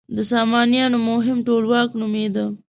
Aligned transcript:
د 0.15 0.17
سامانیانو 0.31 0.97
مهم 1.09 1.37
ټولواک 1.47 1.89
نومېده. 1.99 2.45